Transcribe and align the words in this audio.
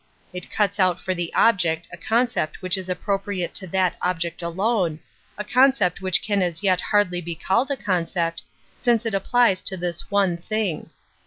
It 0.33 0.49
cuts 0.49 0.79
out 0.79 0.99
for 0.99 1.13
the 1.13 1.31
object 1.35 1.87
a 1.93 1.95
concept 1.95 2.63
which 2.63 2.73
■ 2.75 2.81
IB 2.83 2.89
appropriate 2.91 3.53
to 3.53 3.67
that 3.67 3.97
object 4.01 4.41
alone, 4.41 4.99
a 5.37 5.43
con 5.43 5.73
Pcept 5.73 6.01
which 6.01 6.23
can 6.23 6.41
as 6.41 6.63
yet 6.63 6.81
hardly 6.81 7.21
be 7.21 7.35
called 7.35 7.69
a 7.69 7.77
concept, 7.77 8.41
since 8.81 9.05
it 9.05 9.13
applies 9.13 9.61
to 9.61 9.77
this 9.77 10.09
one 10.09 10.37
thing. 10.37 10.89